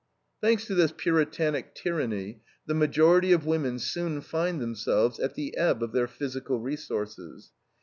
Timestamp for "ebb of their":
5.55-6.07